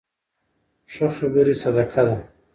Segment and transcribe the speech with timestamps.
[0.93, 2.17] ښې خبرې صدقه ده.